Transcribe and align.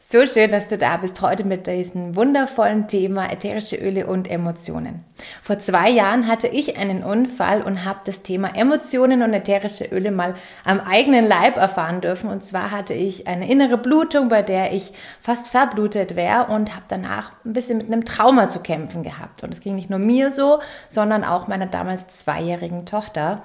So 0.00 0.24
schön, 0.26 0.52
dass 0.52 0.68
du 0.68 0.78
da 0.78 0.96
bist 0.96 1.20
heute 1.22 1.42
mit 1.42 1.66
diesem 1.66 2.14
wundervollen 2.14 2.86
Thema 2.86 3.32
ätherische 3.32 3.76
Öle 3.76 4.06
und 4.06 4.30
Emotionen. 4.30 5.04
Vor 5.48 5.60
zwei 5.60 5.88
Jahren 5.88 6.28
hatte 6.28 6.46
ich 6.46 6.76
einen 6.76 7.02
Unfall 7.02 7.62
und 7.62 7.86
habe 7.86 8.00
das 8.04 8.20
Thema 8.20 8.54
Emotionen 8.54 9.22
und 9.22 9.32
ätherische 9.32 9.86
Öle 9.86 10.10
mal 10.10 10.34
am 10.62 10.78
eigenen 10.78 11.26
Leib 11.26 11.56
erfahren 11.56 12.02
dürfen. 12.02 12.28
Und 12.28 12.44
zwar 12.44 12.70
hatte 12.70 12.92
ich 12.92 13.26
eine 13.28 13.50
innere 13.50 13.78
Blutung, 13.78 14.28
bei 14.28 14.42
der 14.42 14.74
ich 14.74 14.92
fast 15.22 15.48
verblutet 15.48 16.16
wäre 16.16 16.48
und 16.48 16.74
habe 16.74 16.84
danach 16.90 17.30
ein 17.46 17.54
bisschen 17.54 17.78
mit 17.78 17.86
einem 17.86 18.04
Trauma 18.04 18.50
zu 18.50 18.60
kämpfen 18.60 19.02
gehabt. 19.02 19.42
Und 19.42 19.54
es 19.54 19.60
ging 19.60 19.74
nicht 19.74 19.88
nur 19.88 19.98
mir 19.98 20.32
so, 20.32 20.60
sondern 20.86 21.24
auch 21.24 21.48
meiner 21.48 21.64
damals 21.64 22.08
zweijährigen 22.08 22.84
Tochter. 22.84 23.42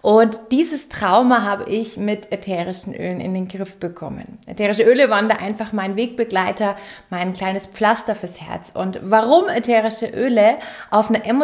Und 0.00 0.40
dieses 0.50 0.88
Trauma 0.88 1.42
habe 1.42 1.70
ich 1.70 1.98
mit 1.98 2.32
ätherischen 2.32 2.94
Ölen 2.94 3.20
in 3.20 3.34
den 3.34 3.46
Griff 3.46 3.76
bekommen. 3.76 4.38
Ätherische 4.46 4.84
Öle 4.84 5.10
waren 5.10 5.28
da 5.28 5.36
einfach 5.36 5.72
mein 5.72 5.96
Wegbegleiter, 5.96 6.76
mein 7.10 7.34
kleines 7.34 7.66
Pflaster 7.66 8.14
fürs 8.14 8.40
Herz. 8.40 8.72
Und 8.74 8.98
warum 9.02 9.48
ätherische 9.48 10.06
Öle 10.06 10.56
auf 10.90 11.08
einer 11.08 11.24
emotionalen 11.24 11.41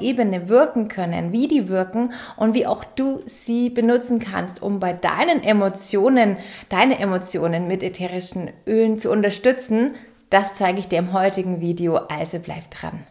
Ebene 0.00 0.48
wirken 0.48 0.88
können, 0.88 1.32
wie 1.32 1.48
die 1.48 1.68
wirken 1.68 2.12
und 2.36 2.54
wie 2.54 2.66
auch 2.66 2.84
du 2.84 3.20
sie 3.26 3.70
benutzen 3.70 4.18
kannst, 4.18 4.62
um 4.62 4.80
bei 4.80 4.92
deinen 4.92 5.42
Emotionen, 5.42 6.36
deine 6.68 6.98
Emotionen 6.98 7.66
mit 7.66 7.82
ätherischen 7.82 8.50
Ölen 8.66 8.98
zu 8.98 9.10
unterstützen, 9.10 9.96
das 10.30 10.54
zeige 10.54 10.78
ich 10.78 10.88
dir 10.88 10.98
im 10.98 11.12
heutigen 11.12 11.60
Video, 11.60 11.96
also 11.96 12.38
bleib 12.38 12.70
dran. 12.70 13.06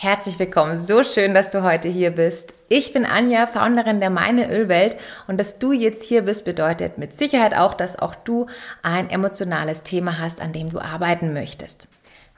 Herzlich 0.00 0.38
willkommen. 0.38 0.76
So 0.76 1.02
schön, 1.02 1.34
dass 1.34 1.50
du 1.50 1.64
heute 1.64 1.88
hier 1.88 2.12
bist. 2.12 2.54
Ich 2.68 2.92
bin 2.92 3.04
Anja, 3.04 3.48
Founderin 3.48 3.98
der 3.98 4.10
Meine 4.10 4.48
Ölwelt 4.48 4.96
und 5.26 5.40
dass 5.40 5.58
du 5.58 5.72
jetzt 5.72 6.04
hier 6.04 6.22
bist, 6.22 6.44
bedeutet 6.44 6.98
mit 6.98 7.18
Sicherheit 7.18 7.56
auch, 7.56 7.74
dass 7.74 7.98
auch 7.98 8.14
du 8.14 8.46
ein 8.84 9.10
emotionales 9.10 9.82
Thema 9.82 10.20
hast, 10.20 10.40
an 10.40 10.52
dem 10.52 10.70
du 10.70 10.78
arbeiten 10.78 11.32
möchtest. 11.32 11.88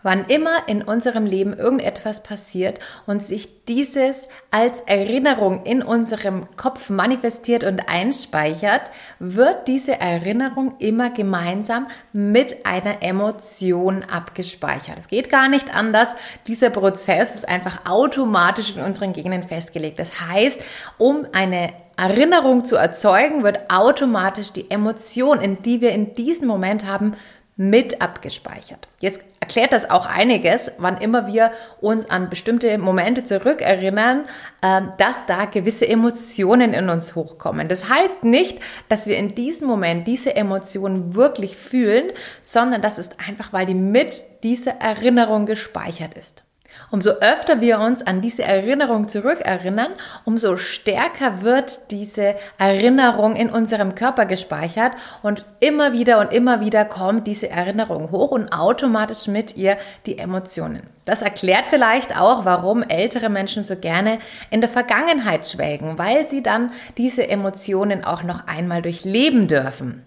Wann 0.02 0.24
immer 0.24 0.68
in 0.68 0.82
unserem 0.82 1.26
Leben 1.26 1.52
irgendetwas 1.52 2.22
passiert 2.22 2.78
und 3.06 3.26
sich 3.26 3.64
dieses 3.64 4.28
als 4.50 4.80
Erinnerung 4.80 5.64
in 5.64 5.82
unserem 5.82 6.56
Kopf 6.56 6.90
manifestiert 6.90 7.64
und 7.64 7.88
einspeichert, 7.88 8.90
wird 9.18 9.68
diese 9.68 10.00
Erinnerung 10.00 10.74
immer 10.78 11.10
gemeinsam 11.10 11.86
mit 12.12 12.66
einer 12.66 13.02
Emotion 13.02 14.02
abgespeichert. 14.04 14.98
Es 14.98 15.08
geht 15.08 15.30
gar 15.30 15.48
nicht 15.48 15.74
anders. 15.74 16.14
Dieser 16.46 16.70
Prozess 16.70 17.34
ist 17.34 17.48
einfach 17.48 17.86
automatisch 17.86 18.76
in 18.76 18.82
unseren 18.82 19.12
Genen 19.12 19.42
festgelegt. 19.42 19.98
Das 19.98 20.20
heißt, 20.20 20.60
um 20.98 21.26
eine 21.32 21.72
Erinnerung 21.96 22.64
zu 22.64 22.76
erzeugen, 22.76 23.44
wird 23.44 23.70
automatisch 23.70 24.52
die 24.52 24.70
Emotion, 24.70 25.40
in 25.40 25.60
die 25.60 25.82
wir 25.82 25.92
in 25.92 26.14
diesem 26.14 26.48
Moment 26.48 26.86
haben, 26.86 27.14
mit 27.60 28.00
abgespeichert. 28.00 28.88
Jetzt 29.00 29.20
erklärt 29.38 29.74
das 29.74 29.90
auch 29.90 30.06
einiges, 30.06 30.72
wann 30.78 30.96
immer 30.96 31.26
wir 31.26 31.50
uns 31.82 32.08
an 32.08 32.30
bestimmte 32.30 32.78
Momente 32.78 33.22
zurückerinnern, 33.22 34.24
ähm, 34.62 34.94
dass 34.96 35.26
da 35.26 35.44
gewisse 35.44 35.86
Emotionen 35.86 36.72
in 36.72 36.88
uns 36.88 37.14
hochkommen. 37.14 37.68
Das 37.68 37.90
heißt 37.90 38.24
nicht, 38.24 38.60
dass 38.88 39.06
wir 39.06 39.18
in 39.18 39.34
diesem 39.34 39.68
Moment 39.68 40.06
diese 40.06 40.34
Emotionen 40.36 41.14
wirklich 41.14 41.54
fühlen, 41.54 42.12
sondern 42.40 42.80
das 42.80 42.96
ist 42.96 43.16
einfach, 43.28 43.52
weil 43.52 43.66
die 43.66 43.74
mit 43.74 44.22
dieser 44.42 44.80
Erinnerung 44.80 45.44
gespeichert 45.44 46.14
ist. 46.14 46.44
Umso 46.90 47.10
öfter 47.10 47.60
wir 47.60 47.80
uns 47.80 48.06
an 48.06 48.20
diese 48.20 48.42
Erinnerung 48.42 49.08
zurückerinnern, 49.08 49.92
umso 50.24 50.56
stärker 50.56 51.42
wird 51.42 51.90
diese 51.90 52.34
Erinnerung 52.58 53.36
in 53.36 53.50
unserem 53.50 53.94
Körper 53.94 54.26
gespeichert 54.26 54.92
und 55.22 55.44
immer 55.60 55.92
wieder 55.92 56.20
und 56.20 56.32
immer 56.32 56.60
wieder 56.60 56.84
kommt 56.84 57.26
diese 57.26 57.50
Erinnerung 57.50 58.10
hoch 58.10 58.30
und 58.30 58.52
automatisch 58.52 59.26
mit 59.28 59.56
ihr 59.56 59.76
die 60.06 60.18
Emotionen. 60.18 60.82
Das 61.04 61.22
erklärt 61.22 61.64
vielleicht 61.68 62.18
auch, 62.18 62.44
warum 62.44 62.82
ältere 62.82 63.30
Menschen 63.30 63.64
so 63.64 63.76
gerne 63.76 64.18
in 64.50 64.60
der 64.60 64.70
Vergangenheit 64.70 65.46
schwelgen, 65.46 65.98
weil 65.98 66.26
sie 66.26 66.42
dann 66.42 66.72
diese 66.96 67.28
Emotionen 67.28 68.04
auch 68.04 68.22
noch 68.22 68.46
einmal 68.46 68.82
durchleben 68.82 69.48
dürfen. 69.48 70.04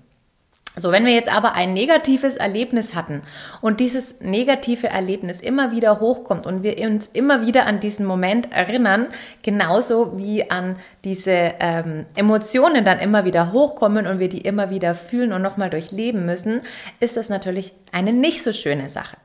So, 0.75 0.91
wenn 0.91 1.05
wir 1.05 1.13
jetzt 1.13 1.31
aber 1.31 1.53
ein 1.53 1.73
negatives 1.73 2.35
Erlebnis 2.35 2.95
hatten 2.95 3.21
und 3.61 3.79
dieses 3.79 4.21
negative 4.21 4.87
Erlebnis 4.87 5.39
immer 5.39 5.71
wieder 5.71 5.99
hochkommt 5.99 6.47
und 6.47 6.63
wir 6.63 6.79
uns 6.79 7.07
immer 7.13 7.45
wieder 7.45 7.67
an 7.67 7.79
diesen 7.79 8.07
Moment 8.07 8.51
erinnern, 8.51 9.09
genauso 9.43 10.17
wie 10.17 10.49
an 10.49 10.77
diese 11.03 11.53
ähm, 11.59 12.07
Emotionen 12.15 12.83
dann 12.85 12.97
immer 12.97 13.23
wieder 13.23 13.51
hochkommen 13.51 14.07
und 14.07 14.17
wir 14.17 14.29
die 14.29 14.41
immer 14.41 14.71
wieder 14.71 14.95
fühlen 14.95 15.31
und 15.31 15.43
nochmal 15.43 15.69
durchleben 15.69 16.25
müssen, 16.25 16.61
ist 16.99 17.17
das 17.17 17.29
natürlich 17.29 17.73
eine 17.91 18.11
nicht 18.11 18.41
so 18.41 18.51
schöne 18.51 18.89
Sache. 18.89 19.17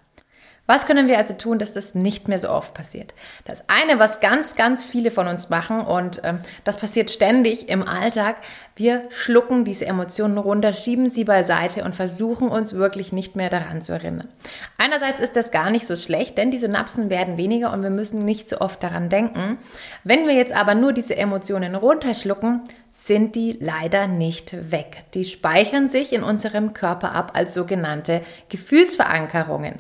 Was 0.71 0.85
können 0.85 1.09
wir 1.09 1.17
also 1.17 1.33
tun, 1.33 1.59
dass 1.59 1.73
das 1.73 1.95
nicht 1.95 2.29
mehr 2.29 2.39
so 2.39 2.51
oft 2.51 2.75
passiert? 2.75 3.15
Das 3.47 3.65
eine, 3.71 3.99
was 3.99 4.21
ganz, 4.21 4.55
ganz 4.55 4.85
viele 4.85 5.11
von 5.11 5.27
uns 5.27 5.49
machen 5.49 5.81
und 5.81 6.21
ähm, 6.25 6.41
das 6.65 6.77
passiert 6.77 7.11
ständig 7.11 7.71
im 7.71 7.83
Alltag, 7.83 8.37
wir 8.77 9.09
schlucken 9.09 9.65
diese 9.65 9.87
Emotionen 9.87 10.37
runter, 10.37 10.75
schieben 10.75 11.09
sie 11.09 11.25
beiseite 11.25 11.85
und 11.85 11.95
versuchen 11.95 12.49
uns 12.49 12.75
wirklich 12.75 13.13
nicht 13.13 13.35
mehr 13.35 13.49
daran 13.49 13.81
zu 13.81 13.93
erinnern. 13.93 14.29
Einerseits 14.77 15.21
ist 15.21 15.37
das 15.37 15.51
gar 15.51 15.71
nicht 15.71 15.87
so 15.87 15.97
schlecht, 15.97 16.37
denn 16.37 16.51
diese 16.51 16.69
Napsen 16.69 17.09
werden 17.09 17.39
weniger 17.39 17.73
und 17.73 17.83
wir 17.83 17.89
müssen 17.89 18.27
nicht 18.27 18.47
so 18.47 18.61
oft 18.61 18.83
daran 18.83 19.09
denken. 19.09 19.57
Wenn 20.05 20.27
wir 20.27 20.35
jetzt 20.35 20.55
aber 20.55 20.75
nur 20.75 20.93
diese 20.93 21.17
Emotionen 21.17 21.77
runterschlucken, 21.77 22.61
sind 22.91 23.37
die 23.37 23.57
leider 23.61 24.07
nicht 24.07 24.73
weg. 24.73 25.05
Die 25.15 25.25
speichern 25.25 25.89
sich 25.89 26.13
in 26.13 26.23
unserem 26.23 26.75
Körper 26.75 27.15
ab 27.15 27.33
als 27.35 27.55
sogenannte 27.55 28.23
Gefühlsverankerungen. 28.49 29.79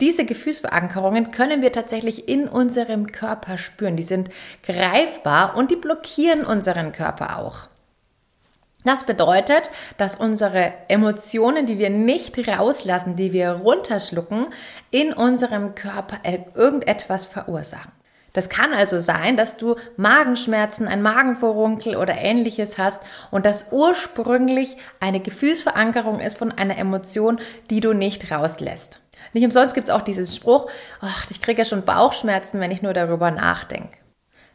Diese 0.00 0.24
Gefühlsverankerungen 0.24 1.32
können 1.32 1.60
wir 1.60 1.72
tatsächlich 1.72 2.28
in 2.28 2.48
unserem 2.48 3.10
Körper 3.10 3.58
spüren. 3.58 3.96
Die 3.96 4.04
sind 4.04 4.30
greifbar 4.62 5.56
und 5.56 5.70
die 5.70 5.76
blockieren 5.76 6.44
unseren 6.44 6.92
Körper 6.92 7.38
auch. 7.38 7.68
Das 8.84 9.04
bedeutet, 9.04 9.70
dass 9.96 10.16
unsere 10.16 10.72
Emotionen, 10.88 11.66
die 11.66 11.78
wir 11.78 11.90
nicht 11.90 12.38
rauslassen, 12.46 13.16
die 13.16 13.32
wir 13.32 13.50
runterschlucken, 13.50 14.46
in 14.90 15.12
unserem 15.12 15.74
Körper 15.74 16.18
irgendetwas 16.54 17.26
verursachen. 17.26 17.92
Das 18.34 18.48
kann 18.48 18.72
also 18.72 19.00
sein, 19.00 19.36
dass 19.36 19.56
du 19.56 19.74
Magenschmerzen, 19.96 20.86
ein 20.86 21.02
Magenvorunkel 21.02 21.96
oder 21.96 22.14
ähnliches 22.18 22.78
hast 22.78 23.02
und 23.32 23.44
das 23.44 23.72
ursprünglich 23.72 24.76
eine 25.00 25.18
Gefühlsverankerung 25.18 26.20
ist 26.20 26.38
von 26.38 26.52
einer 26.52 26.78
Emotion, 26.78 27.40
die 27.70 27.80
du 27.80 27.94
nicht 27.94 28.30
rauslässt. 28.30 29.00
Nicht 29.32 29.44
umsonst 29.44 29.74
gibt 29.74 29.88
es 29.88 29.94
auch 29.94 30.02
diesen 30.02 30.26
Spruch, 30.26 30.70
ach, 31.00 31.30
ich 31.30 31.40
kriege 31.40 31.62
ja 31.62 31.64
schon 31.64 31.84
Bauchschmerzen, 31.84 32.60
wenn 32.60 32.70
ich 32.70 32.82
nur 32.82 32.92
darüber 32.92 33.30
nachdenke. 33.30 33.96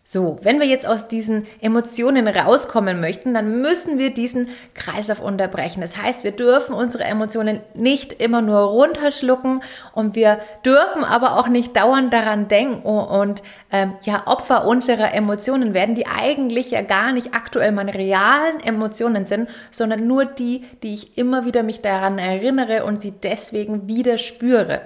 So, 0.05 0.37
wenn 0.41 0.59
wir 0.59 0.67
jetzt 0.67 0.85
aus 0.85 1.07
diesen 1.07 1.47
Emotionen 1.61 2.27
rauskommen 2.27 2.99
möchten, 2.99 3.33
dann 3.33 3.61
müssen 3.61 3.97
wir 3.97 4.13
diesen 4.13 4.49
Kreislauf 4.73 5.21
unterbrechen. 5.21 5.79
Das 5.79 6.01
heißt, 6.01 6.25
wir 6.25 6.33
dürfen 6.33 6.75
unsere 6.75 7.05
Emotionen 7.05 7.61
nicht 7.73 8.21
immer 8.21 8.41
nur 8.41 8.59
runterschlucken 8.59 9.63
und 9.93 10.15
wir 10.15 10.39
dürfen 10.65 11.05
aber 11.05 11.39
auch 11.39 11.47
nicht 11.47 11.77
dauernd 11.77 12.11
daran 12.11 12.49
denken 12.49 12.83
und 12.83 13.43
ähm, 13.71 13.93
ja 14.03 14.27
Opfer 14.27 14.67
unserer 14.67 15.13
Emotionen 15.13 15.73
werden, 15.73 15.95
die 15.95 16.05
eigentlich 16.05 16.71
ja 16.71 16.81
gar 16.81 17.13
nicht 17.13 17.33
aktuell 17.33 17.71
meine 17.71 17.93
realen 17.93 18.59
Emotionen 18.59 19.25
sind, 19.25 19.47
sondern 19.71 20.05
nur 20.05 20.25
die, 20.25 20.63
die 20.83 20.95
ich 20.95 21.17
immer 21.17 21.45
wieder 21.45 21.63
mich 21.63 21.81
daran 21.81 22.19
erinnere 22.19 22.83
und 22.83 23.01
sie 23.01 23.11
deswegen 23.11 23.87
wieder 23.87 24.17
spüre. 24.17 24.81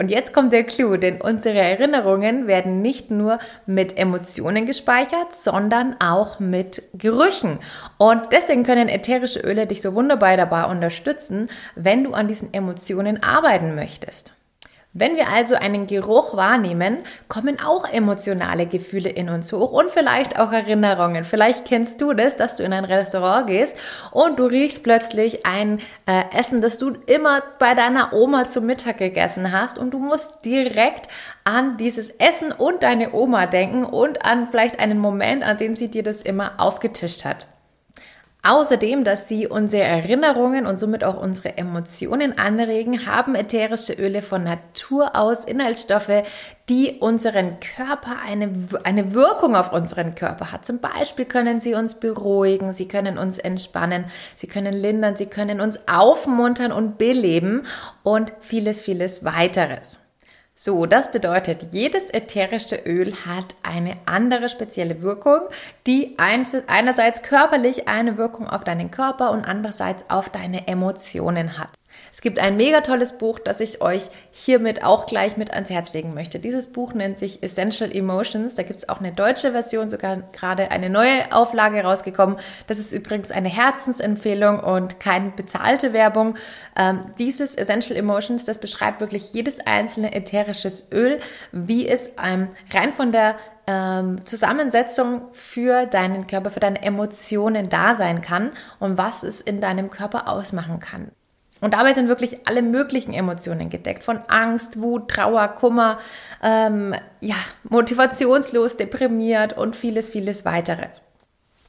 Und 0.00 0.10
jetzt 0.10 0.32
kommt 0.32 0.50
der 0.50 0.64
Clou, 0.64 0.96
denn 0.96 1.20
unsere 1.20 1.58
Erinnerungen 1.58 2.46
werden 2.46 2.80
nicht 2.80 3.10
nur 3.10 3.38
mit 3.66 3.98
Emotionen 3.98 4.64
gespeichert, 4.64 5.34
sondern 5.34 5.94
auch 6.00 6.40
mit 6.40 6.82
Gerüchen. 6.94 7.58
Und 7.98 8.32
deswegen 8.32 8.64
können 8.64 8.88
ätherische 8.88 9.40
Öle 9.40 9.66
dich 9.66 9.82
so 9.82 9.94
wunderbar 9.94 10.38
dabei 10.38 10.64
unterstützen, 10.64 11.50
wenn 11.74 12.04
du 12.04 12.14
an 12.14 12.28
diesen 12.28 12.54
Emotionen 12.54 13.22
arbeiten 13.22 13.74
möchtest. 13.74 14.32
Wenn 14.92 15.14
wir 15.14 15.28
also 15.28 15.54
einen 15.54 15.86
Geruch 15.86 16.36
wahrnehmen, 16.36 16.98
kommen 17.28 17.60
auch 17.60 17.88
emotionale 17.88 18.66
Gefühle 18.66 19.08
in 19.08 19.28
uns 19.28 19.52
hoch 19.52 19.70
und 19.70 19.88
vielleicht 19.92 20.36
auch 20.36 20.50
Erinnerungen. 20.50 21.22
Vielleicht 21.22 21.64
kennst 21.64 22.00
du 22.00 22.12
das, 22.12 22.36
dass 22.36 22.56
du 22.56 22.64
in 22.64 22.72
ein 22.72 22.84
Restaurant 22.84 23.46
gehst 23.46 23.76
und 24.10 24.40
du 24.40 24.46
riechst 24.46 24.82
plötzlich 24.82 25.46
ein 25.46 25.78
äh, 26.06 26.24
Essen, 26.36 26.60
das 26.60 26.78
du 26.78 26.96
immer 27.06 27.40
bei 27.60 27.74
deiner 27.74 28.12
Oma 28.12 28.48
zum 28.48 28.66
Mittag 28.66 28.98
gegessen 28.98 29.52
hast 29.52 29.78
und 29.78 29.92
du 29.92 30.00
musst 30.00 30.44
direkt 30.44 31.08
an 31.44 31.76
dieses 31.76 32.10
Essen 32.10 32.50
und 32.50 32.82
deine 32.82 33.12
Oma 33.12 33.46
denken 33.46 33.84
und 33.84 34.24
an 34.24 34.48
vielleicht 34.50 34.80
einen 34.80 34.98
Moment, 34.98 35.44
an 35.44 35.56
den 35.56 35.76
sie 35.76 35.88
dir 35.88 36.02
das 36.02 36.20
immer 36.20 36.54
aufgetischt 36.58 37.24
hat. 37.24 37.46
Außerdem, 38.42 39.04
dass 39.04 39.28
sie 39.28 39.46
unsere 39.48 39.82
Erinnerungen 39.82 40.64
und 40.64 40.78
somit 40.78 41.04
auch 41.04 41.20
unsere 41.20 41.58
Emotionen 41.58 42.38
anregen, 42.38 43.06
haben 43.06 43.34
ätherische 43.34 43.92
Öle 43.92 44.22
von 44.22 44.44
Natur 44.44 45.14
aus 45.14 45.44
Inhaltsstoffe, 45.44 46.22
die 46.70 46.96
unseren 47.00 47.60
Körper 47.60 48.16
eine, 48.24 48.50
eine 48.84 49.12
Wirkung 49.12 49.56
auf 49.56 49.74
unseren 49.74 50.14
Körper 50.14 50.52
hat. 50.52 50.64
Zum 50.64 50.78
Beispiel 50.78 51.26
können 51.26 51.60
sie 51.60 51.74
uns 51.74 52.00
beruhigen, 52.00 52.72
sie 52.72 52.88
können 52.88 53.18
uns 53.18 53.36
entspannen, 53.36 54.06
sie 54.36 54.46
können 54.46 54.72
lindern, 54.72 55.16
sie 55.16 55.26
können 55.26 55.60
uns 55.60 55.78
aufmuntern 55.86 56.72
und 56.72 56.96
beleben 56.96 57.66
und 58.02 58.32
vieles, 58.40 58.80
vieles 58.80 59.22
weiteres. 59.22 59.98
So, 60.62 60.84
das 60.84 61.10
bedeutet, 61.10 61.68
jedes 61.70 62.10
ätherische 62.10 62.76
Öl 62.84 63.14
hat 63.24 63.54
eine 63.62 63.96
andere 64.04 64.50
spezielle 64.50 65.00
Wirkung, 65.00 65.40
die 65.86 66.18
einerseits 66.18 67.22
körperlich 67.22 67.88
eine 67.88 68.18
Wirkung 68.18 68.46
auf 68.46 68.62
deinen 68.62 68.90
Körper 68.90 69.30
und 69.30 69.46
andererseits 69.46 70.04
auf 70.10 70.28
deine 70.28 70.68
Emotionen 70.68 71.56
hat. 71.56 71.70
Es 72.12 72.20
gibt 72.20 72.38
ein 72.38 72.56
mega 72.56 72.80
tolles 72.80 73.18
Buch, 73.18 73.38
das 73.38 73.60
ich 73.60 73.80
euch 73.80 74.10
hiermit 74.30 74.84
auch 74.84 75.06
gleich 75.06 75.36
mit 75.36 75.52
ans 75.52 75.70
Herz 75.70 75.92
legen 75.94 76.14
möchte. 76.14 76.38
Dieses 76.38 76.72
Buch 76.72 76.92
nennt 76.92 77.18
sich 77.18 77.42
Essential 77.42 77.90
Emotions. 77.94 78.54
Da 78.56 78.62
gibt 78.62 78.78
es 78.78 78.88
auch 78.88 78.98
eine 79.00 79.12
deutsche 79.12 79.52
Version, 79.52 79.88
sogar 79.88 80.18
gerade 80.32 80.70
eine 80.70 80.90
neue 80.90 81.32
Auflage 81.32 81.82
rausgekommen. 81.82 82.36
Das 82.66 82.78
ist 82.78 82.92
übrigens 82.92 83.30
eine 83.30 83.48
Herzensempfehlung 83.48 84.60
und 84.60 85.00
keine 85.00 85.30
bezahlte 85.30 85.92
Werbung. 85.92 86.36
Ähm, 86.76 87.00
dieses 87.18 87.54
Essential 87.54 87.98
Emotions, 87.98 88.44
das 88.44 88.58
beschreibt 88.58 89.00
wirklich 89.00 89.32
jedes 89.32 89.60
einzelne 89.60 90.14
ätherisches 90.14 90.90
Öl, 90.92 91.20
wie 91.52 91.88
es 91.88 92.10
ähm, 92.22 92.48
rein 92.72 92.92
von 92.92 93.12
der 93.12 93.36
ähm, 93.66 94.26
Zusammensetzung 94.26 95.22
für 95.32 95.86
deinen 95.86 96.26
Körper, 96.26 96.50
für 96.50 96.60
deine 96.60 96.82
Emotionen 96.82 97.68
da 97.68 97.94
sein 97.94 98.20
kann 98.20 98.50
und 98.78 98.98
was 98.98 99.22
es 99.22 99.40
in 99.40 99.60
deinem 99.60 99.90
Körper 99.90 100.28
ausmachen 100.28 100.80
kann. 100.80 101.12
Und 101.60 101.74
dabei 101.74 101.92
sind 101.92 102.08
wirklich 102.08 102.46
alle 102.46 102.62
möglichen 102.62 103.12
Emotionen 103.12 103.70
gedeckt, 103.70 104.02
von 104.02 104.18
Angst, 104.28 104.80
Wut, 104.80 105.08
Trauer, 105.08 105.48
Kummer, 105.48 105.98
ähm, 106.42 106.94
ja, 107.20 107.36
motivationslos, 107.64 108.76
deprimiert 108.76 109.56
und 109.56 109.76
vieles, 109.76 110.08
vieles 110.08 110.44
weiteres. 110.44 111.02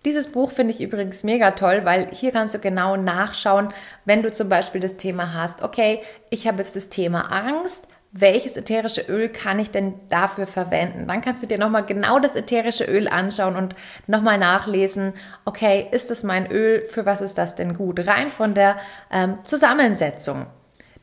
Dieses 0.03 0.31
Buch 0.31 0.49
finde 0.49 0.73
ich 0.73 0.81
übrigens 0.81 1.23
mega 1.23 1.51
toll, 1.51 1.81
weil 1.83 2.07
hier 2.11 2.31
kannst 2.31 2.55
du 2.55 2.59
genau 2.59 2.95
nachschauen, 2.95 3.69
wenn 4.05 4.23
du 4.23 4.31
zum 4.31 4.49
Beispiel 4.49 4.81
das 4.81 4.97
Thema 4.97 5.33
hast, 5.33 5.61
okay, 5.61 6.01
ich 6.31 6.47
habe 6.47 6.59
jetzt 6.59 6.75
das 6.75 6.89
Thema 6.89 7.31
Angst, 7.31 7.88
welches 8.12 8.58
ätherische 8.58 9.02
Öl 9.02 9.30
kann 9.30 9.60
ich 9.60 9.72
denn 9.72 9.94
dafür 10.10 10.46
verwenden? 10.46 11.08
Dann 11.08 11.22
kannst 11.22 11.42
du 11.44 11.48
dir 11.48 11.58
nochmal 11.58 11.86
genau 11.86 12.19
das 12.19 12.36
ätherische 12.36 12.84
Öl 12.84 13.08
anschauen 13.08 13.56
und 13.56 13.75
nochmal 14.08 14.38
nachlesen, 14.38 15.13
okay, 15.46 15.88
ist 15.92 16.10
das 16.10 16.24
mein 16.24 16.52
Öl, 16.52 16.86
für 16.86 17.06
was 17.06 17.22
ist 17.22 17.38
das 17.38 17.56
denn 17.56 17.74
gut? 17.74 18.06
Rein 18.06 18.28
von 18.28 18.54
der 18.54 18.78
ähm, 19.12 19.40
Zusammensetzung. 19.46 20.48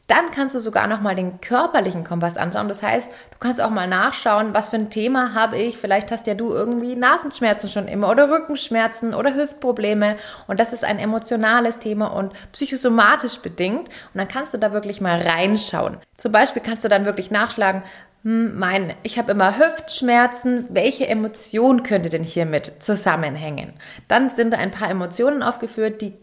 Dann 0.08 0.30
kannst 0.34 0.54
du 0.54 0.58
sogar 0.58 0.86
noch 0.86 1.02
mal 1.02 1.14
den 1.14 1.38
körperlichen 1.40 2.02
Kompass 2.02 2.38
anschauen. 2.38 2.66
Das 2.68 2.82
heißt, 2.82 3.10
du 3.10 3.38
kannst 3.40 3.60
auch 3.60 3.68
mal 3.68 3.86
nachschauen, 3.86 4.54
was 4.54 4.70
für 4.70 4.76
ein 4.76 4.88
Thema 4.88 5.34
habe 5.34 5.58
ich. 5.58 5.76
Vielleicht 5.76 6.10
hast 6.10 6.26
ja 6.26 6.32
du 6.32 6.50
irgendwie 6.50 6.96
Nasenschmerzen 6.96 7.68
schon 7.68 7.88
immer 7.88 8.08
oder 8.08 8.30
Rückenschmerzen 8.30 9.12
oder 9.12 9.34
Hüftprobleme. 9.34 10.16
Und 10.46 10.60
das 10.60 10.72
ist 10.72 10.82
ein 10.82 10.98
emotionales 10.98 11.78
Thema 11.78 12.06
und 12.06 12.32
psychosomatisch 12.52 13.38
bedingt. 13.40 13.88
Und 13.88 14.14
dann 14.14 14.28
kannst 14.28 14.54
du 14.54 14.58
da 14.58 14.72
wirklich 14.72 15.02
mal 15.02 15.20
reinschauen. 15.20 15.98
Zum 16.16 16.32
Beispiel 16.32 16.62
kannst 16.62 16.84
du 16.84 16.88
dann 16.88 17.04
wirklich 17.04 17.30
nachschlagen, 17.30 17.82
hm, 18.22 18.58
mein, 18.58 18.94
ich 19.02 19.18
habe 19.18 19.32
immer 19.32 19.58
Hüftschmerzen. 19.58 20.64
Welche 20.70 21.06
Emotion 21.06 21.82
könnte 21.82 22.08
denn 22.08 22.24
hiermit 22.24 22.82
zusammenhängen? 22.82 23.74
Dann 24.08 24.30
sind 24.30 24.54
da 24.54 24.56
ein 24.56 24.70
paar 24.70 24.90
Emotionen 24.90 25.42
aufgeführt, 25.42 26.00
die 26.00 26.14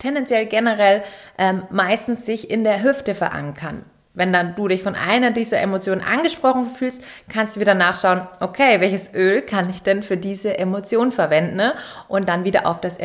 tendenziell 0.00 0.46
generell 0.46 1.04
ähm, 1.38 1.62
meistens 1.70 2.26
sich 2.26 2.50
in 2.50 2.64
der 2.64 2.82
Hüfte 2.82 3.14
verankern. 3.14 3.84
Wenn 4.12 4.32
dann 4.32 4.56
du 4.56 4.66
dich 4.66 4.82
von 4.82 4.96
einer 4.96 5.30
dieser 5.30 5.60
Emotionen 5.60 6.02
angesprochen 6.02 6.66
fühlst, 6.66 7.04
kannst 7.28 7.54
du 7.54 7.60
wieder 7.60 7.74
nachschauen, 7.74 8.22
okay, 8.40 8.80
welches 8.80 9.14
Öl 9.14 9.40
kann 9.42 9.70
ich 9.70 9.84
denn 9.84 10.02
für 10.02 10.16
diese 10.16 10.58
Emotion 10.58 11.12
verwenden 11.12 11.56
ne? 11.56 11.74
und 12.08 12.28
dann 12.28 12.44
wieder 12.44 12.66
auf 12.66 12.80
das, 12.80 12.98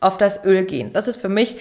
auf 0.00 0.18
das 0.18 0.44
Öl 0.44 0.64
gehen. 0.64 0.92
Das 0.92 1.08
ist 1.08 1.18
für 1.18 1.30
mich 1.30 1.56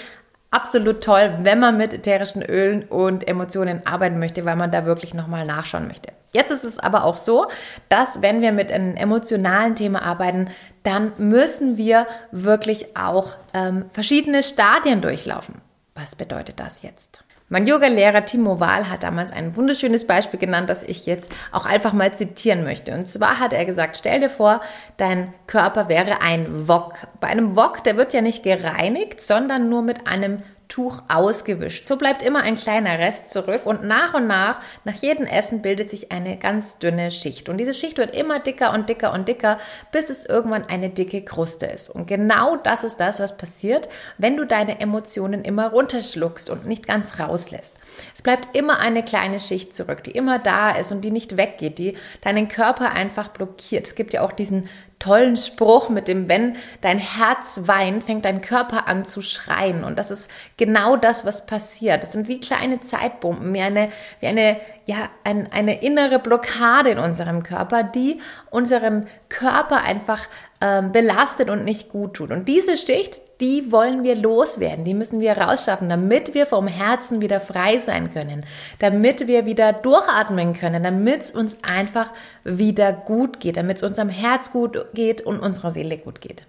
absolut 0.52 1.02
toll, 1.02 1.38
wenn 1.42 1.60
man 1.60 1.78
mit 1.78 1.94
ätherischen 1.94 2.44
Ölen 2.44 2.84
und 2.84 3.28
Emotionen 3.28 3.82
arbeiten 3.86 4.20
möchte, 4.20 4.44
weil 4.44 4.58
man 4.58 4.70
da 4.70 4.86
wirklich 4.86 5.14
nochmal 5.14 5.46
nachschauen 5.46 5.88
möchte. 5.88 6.12
Jetzt 6.34 6.52
ist 6.52 6.64
es 6.64 6.80
aber 6.80 7.06
auch 7.06 7.18
so, 7.18 7.48
dass 7.90 8.22
wenn 8.22 8.42
wir 8.42 8.52
mit 8.52 8.72
einem 8.72 8.96
emotionalen 8.96 9.76
Thema 9.76 10.02
arbeiten, 10.02 10.50
dann 10.84 11.14
müssen 11.18 11.78
wir 11.78 12.08
wirklich 12.32 12.98
auch 12.98 13.36
ähm, 13.54 13.86
verschiedene 13.90 14.44
Stadien 14.44 15.02
durchlaufen. 15.02 15.56
Was 15.96 16.16
bedeutet 16.16 16.60
das 16.60 16.82
jetzt? 16.82 17.24
Mein 17.50 17.68
Yoga-Lehrer 17.68 18.26
Timo 18.26 18.60
Wahl 18.60 18.90
hat 18.90 19.04
damals 19.04 19.32
ein 19.32 19.56
wunderschönes 19.56 20.08
Beispiel 20.08 20.40
genannt, 20.40 20.70
das 20.70 20.82
ich 20.82 21.06
jetzt 21.06 21.32
auch 21.52 21.68
einfach 21.68 21.94
mal 21.94 22.12
zitieren 22.14 22.64
möchte. 22.64 22.94
Und 22.94 23.08
zwar 23.08 23.38
hat 23.40 23.54
er 23.54 23.66
gesagt, 23.66 23.98
stell 23.98 24.22
dir 24.22 24.30
vor, 24.30 24.62
dein 24.98 25.34
Körper 25.46 25.88
wäre 25.88 26.22
ein 26.22 26.68
Wok. 26.68 26.96
Bei 27.20 27.28
einem 27.28 27.56
Wok, 27.56 27.84
der 27.84 27.96
wird 27.96 28.12
ja 28.12 28.22
nicht 28.22 28.42
gereinigt, 28.42 29.22
sondern 29.22 29.70
nur 29.70 29.84
mit 29.84 30.08
einem 30.08 30.42
Tuch 30.74 31.04
ausgewischt. 31.08 31.86
So 31.86 31.98
bleibt 31.98 32.24
immer 32.24 32.42
ein 32.42 32.56
kleiner 32.56 32.98
Rest 32.98 33.30
zurück 33.30 33.62
und 33.66 33.84
nach 33.84 34.16
und 34.16 34.26
nach, 34.26 34.60
nach 34.86 34.96
jedem 34.96 35.28
Essen 35.28 35.62
bildet 35.62 35.92
sich 35.92 36.12
eine 36.12 36.36
ganz 36.36 36.80
dünne 36.80 37.12
Schicht. 37.12 37.48
Und 37.48 37.60
diese 37.60 37.76
Schicht 37.76 38.00
wird 38.00 38.16
immer 38.16 38.40
dicker 38.40 38.74
und 38.74 38.90
dicker 38.90 39.14
und 39.14 39.28
dicker, 39.28 39.60
bis 39.92 40.10
es 40.10 40.26
irgendwann 40.26 40.66
eine 40.66 40.90
dicke 40.90 41.24
Kruste 41.24 41.68
ist. 41.68 41.92
Und 41.92 42.08
genau 42.08 42.56
das 42.56 42.84
ist 42.84 43.00
das, 43.00 43.20
was 43.20 43.38
passiert, 43.38 43.88
wenn 44.18 44.36
du 44.36 44.48
deine 44.48 44.80
Emotionen 44.80 45.46
immer 45.46 45.68
runterschluckst 45.68 46.50
und 46.50 46.66
nicht 46.66 46.88
ganz 46.88 47.20
rauslässt. 47.20 47.76
Es 48.16 48.24
bleibt 48.24 48.56
immer 48.56 48.80
eine 48.80 49.04
kleine 49.04 49.40
Schicht 49.40 49.76
zurück, 49.76 50.04
die 50.04 50.12
immer 50.12 50.40
da 50.40 50.72
ist 50.72 50.92
und 50.92 51.02
die 51.02 51.12
nicht 51.12 51.38
weggeht, 51.38 51.78
die 51.78 51.96
deinen 52.22 52.48
Körper 52.48 52.90
einfach 52.90 53.28
blockiert. 53.28 53.86
Es 53.86 53.94
gibt 53.94 54.12
ja 54.12 54.22
auch 54.22 54.32
diesen 54.32 54.68
tollen 55.04 55.36
Spruch 55.36 55.90
mit 55.90 56.08
dem, 56.08 56.30
wenn 56.30 56.56
dein 56.82 56.98
Herz 56.98 57.62
weint, 57.66 58.04
fängt 58.04 58.26
dein 58.26 58.42
Körper 58.42 58.88
an 58.88 59.06
zu 59.06 59.22
schreien. 59.22 59.84
Und 59.84 59.98
das 59.98 60.12
ist 60.12 60.30
genau 60.56 60.96
das, 60.96 61.26
was 61.26 61.46
passiert. 61.46 62.04
Das 62.04 62.14
sind 62.14 62.28
wie 62.28 62.40
kleine 62.40 62.80
Zeitbomben, 62.80 63.54
wie 63.54 63.62
eine, 63.62 63.92
wie 64.22 64.28
eine, 64.28 64.58
ja, 64.86 65.10
ein, 65.24 65.52
eine 65.52 65.82
innere 65.82 66.20
Blockade 66.20 66.92
in 66.92 67.00
unserem 67.00 67.44
Körper, 67.44 67.84
die 67.84 68.22
unseren 68.50 69.08
Körper 69.28 69.82
einfach 69.82 70.22
ähm, 70.62 70.92
belastet 70.94 71.50
und 71.50 71.66
nicht 71.66 71.90
gut 71.90 72.14
tut. 72.14 72.32
Und 72.32 72.48
diese 72.48 72.78
Schicht, 72.78 73.20
die 73.44 73.74
wollen 73.74 74.06
wir 74.06 74.16
loswerden, 74.16 74.86
die 74.86 74.94
müssen 74.94 75.20
wir 75.20 75.38
rausschaffen, 75.38 75.90
damit 75.90 76.34
wir 76.34 76.46
vom 76.46 76.66
Herzen 76.66 77.20
wieder 77.20 77.42
frei 77.42 77.78
sein 77.80 78.10
können, 78.10 78.46
damit 78.80 79.28
wir 79.28 79.46
wieder 79.46 79.74
durchatmen 79.74 80.54
können, 80.54 80.82
damit 80.82 81.24
es 81.24 81.32
uns 81.32 81.58
einfach 81.62 82.14
wieder 82.46 82.94
gut 82.94 83.42
geht, 83.42 83.58
damit 83.58 83.78
es 83.78 83.84
unserem 83.84 84.08
Herz 84.08 84.54
gut 84.54 84.86
geht 84.94 85.20
und 85.20 85.42
unserer 85.42 85.72
Seele 85.72 85.98
gut 85.98 86.22
geht. 86.22 86.46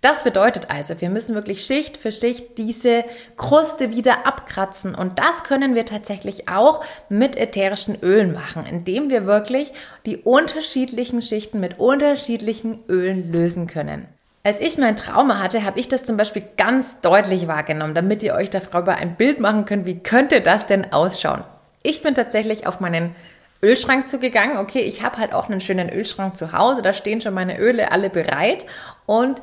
Das 0.00 0.24
bedeutet 0.24 0.70
also, 0.70 0.98
wir 0.98 1.10
müssen 1.10 1.34
wirklich 1.34 1.66
Schicht 1.66 1.98
für 1.98 2.10
Schicht 2.10 2.56
diese 2.56 3.04
Kruste 3.36 3.90
wieder 3.90 4.26
abkratzen. 4.26 4.94
Und 4.94 5.18
das 5.18 5.44
können 5.44 5.74
wir 5.74 5.84
tatsächlich 5.84 6.48
auch 6.48 6.82
mit 7.10 7.36
ätherischen 7.36 7.98
Ölen 8.00 8.32
machen, 8.32 8.64
indem 8.64 9.10
wir 9.10 9.26
wirklich 9.26 9.72
die 10.06 10.16
unterschiedlichen 10.16 11.20
Schichten 11.20 11.60
mit 11.60 11.78
unterschiedlichen 11.78 12.82
Ölen 12.88 13.30
lösen 13.30 13.66
können. 13.66 14.06
Als 14.44 14.60
ich 14.60 14.78
mein 14.78 14.96
Trauma 14.96 15.40
hatte, 15.42 15.64
habe 15.64 15.80
ich 15.80 15.88
das 15.88 16.04
zum 16.04 16.16
Beispiel 16.16 16.42
ganz 16.56 17.00
deutlich 17.00 17.48
wahrgenommen, 17.48 17.94
damit 17.94 18.22
ihr 18.22 18.34
euch 18.34 18.50
darüber 18.50 18.94
ein 18.94 19.16
Bild 19.16 19.40
machen 19.40 19.66
könnt, 19.66 19.84
wie 19.84 19.98
könnte 19.98 20.40
das 20.40 20.66
denn 20.66 20.92
ausschauen. 20.92 21.44
Ich 21.82 22.02
bin 22.02 22.14
tatsächlich 22.14 22.66
auf 22.66 22.80
meinen 22.80 23.14
Ölschrank 23.62 24.08
zugegangen. 24.08 24.58
Okay, 24.58 24.80
ich 24.80 25.02
habe 25.02 25.18
halt 25.18 25.32
auch 25.32 25.48
einen 25.48 25.60
schönen 25.60 25.90
Ölschrank 25.90 26.36
zu 26.36 26.52
Hause, 26.52 26.82
da 26.82 26.92
stehen 26.92 27.20
schon 27.20 27.34
meine 27.34 27.58
Öle 27.58 27.90
alle 27.92 28.10
bereit 28.10 28.66
und 29.06 29.42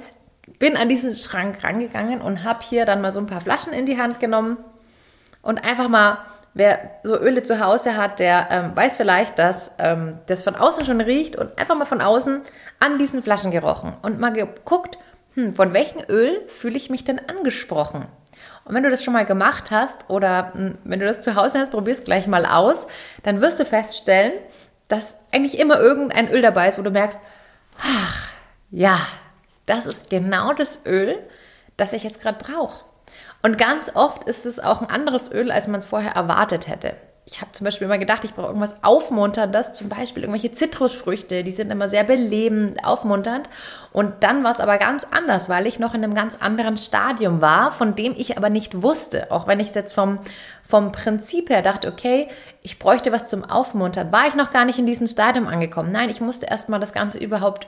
bin 0.60 0.78
an 0.78 0.90
diesen 0.90 1.16
Schrank 1.18 1.64
rangegangen 1.64 2.22
und 2.22 2.44
habe 2.44 2.60
hier 2.64 2.86
dann 2.86 3.02
mal 3.02 3.12
so 3.12 3.20
ein 3.20 3.28
paar 3.28 3.42
Flaschen 3.42 3.74
in 3.74 3.86
die 3.86 4.00
Hand 4.00 4.20
genommen 4.20 4.58
und 5.42 5.64
einfach 5.64 5.90
mal 5.90 6.20
Wer 6.58 7.00
so 7.04 7.20
Öle 7.20 7.44
zu 7.44 7.60
Hause 7.60 7.98
hat, 7.98 8.20
der 8.20 8.48
ähm, 8.50 8.72
weiß 8.76 8.96
vielleicht, 8.96 9.40
dass 9.40 9.74
ähm, 9.78 10.20
das 10.28 10.46
von 10.46 10.56
außen 10.56 10.86
schon 10.86 11.02
riecht 11.02 11.36
und 11.36 11.58
einfach 11.58 11.76
mal 11.76 11.84
von 11.84 12.00
außen 12.00 12.44
an 12.80 12.98
diesen 12.98 13.22
Flaschen 13.22 13.52
gerochen 13.52 13.92
und 14.02 14.22
mal 14.22 14.32
geguckt, 14.32 14.98
hm, 15.34 15.54
von 15.54 15.74
welchem 15.74 16.02
Öl 16.08 16.42
fühle 16.48 16.78
ich 16.78 16.90
mich 16.90 17.04
denn 17.04 17.20
angesprochen? 17.28 18.06
Und 18.64 18.74
wenn 18.74 18.84
du 18.84 18.90
das 18.90 19.04
schon 19.04 19.14
mal 19.14 19.26
gemacht 19.26 19.70
hast 19.70 20.10
oder 20.10 20.54
hm, 20.54 20.78
wenn 20.86 21.02
du 21.02 21.06
das 21.06 21.20
zu 21.20 21.36
Hause 21.36 21.60
hast, 21.60 21.72
probierst 21.72 22.06
gleich 22.06 22.26
mal 22.26 22.46
aus, 22.46 22.88
dann 23.24 23.42
wirst 23.42 23.60
du 23.60 23.66
feststellen, 23.66 24.32
dass 24.88 25.20
eigentlich 25.34 25.60
immer 25.60 25.82
irgendein 25.82 26.30
Öl 26.32 26.42
dabei 26.42 26.70
ist, 26.70 26.78
wo 26.78 26.84
du 26.84 26.92
merkst, 26.92 27.20
ach, 27.82 28.30
ja, 28.72 28.98
das 29.66 29.88
ist 29.88 30.10
genau 30.10 30.54
das 30.54 30.86
Öl, 30.86 31.20
das 31.76 31.92
ich 31.92 32.06
jetzt 32.06 32.22
gerade 32.22 32.42
brauche. 32.42 32.85
Und 33.46 33.60
ganz 33.60 33.92
oft 33.94 34.24
ist 34.24 34.48
es 34.48 34.60
auch 34.60 34.82
ein 34.82 34.90
anderes 34.90 35.32
Öl, 35.32 35.52
als 35.52 35.68
man 35.68 35.78
es 35.78 35.86
vorher 35.86 36.14
erwartet 36.14 36.68
hätte. 36.68 36.96
ich 37.28 37.42
habe 37.42 37.52
zum 37.52 37.66
Beispiel 37.66 37.86
immer 37.86 38.00
gedacht, 38.00 38.24
ich 38.24 38.34
brauche 38.34 38.48
irgendwas 38.48 38.84
Aufmunterndes, 38.84 39.74
zum 39.74 39.88
Beispiel 39.88 40.24
irgendwelche 40.24 40.52
Zitrusfrüchte, 40.52 41.44
die 41.44 41.52
sind 41.52 41.72
immer 41.72 41.88
sehr 41.88 42.04
belebend, 42.04 42.84
aufmunternd. 42.84 43.48
Und 43.94 44.24
dann 44.24 44.44
war 44.44 44.52
es 44.52 44.60
aber 44.60 44.80
ganz 44.80 45.06
anders, 45.12 45.48
weil 45.48 45.68
ich 45.68 45.78
noch 45.78 45.94
in 45.94 46.04
einem 46.04 46.16
ganz 46.16 46.38
anderen 46.42 46.76
Stadium 46.76 47.40
war, 47.40 47.72
von 47.72 47.94
dem 47.94 48.16
ich 48.18 48.36
aber 48.36 48.50
nicht 48.50 48.82
wusste. 48.82 49.32
Auch 49.32 49.46
wenn 49.46 49.60
ich 49.60 49.68
es 49.68 49.76
jetzt 49.76 49.94
vom, 49.94 50.18
vom 50.64 50.92
Prinzip 50.92 51.52
her 51.52 51.62
dachte, 51.62 51.88
okay, 51.88 52.30
ich 52.64 52.80
bräuchte 52.80 53.12
was 53.12 53.28
zum 53.30 53.44
Aufmuntern, 53.44 54.12
war 54.12 54.28
ich 54.28 54.34
noch 54.34 54.52
gar 54.52 54.66
nicht 54.66 54.80
in 54.80 54.88
diesem 54.88 55.06
Stadium 55.06 55.48
angekommen. 55.48 55.92
Nein, 55.92 56.10
ich 56.10 56.20
musste 56.20 56.48
erstmal 56.48 56.80
das 56.80 56.94
Ganze 56.94 57.20
überhaupt 57.20 57.68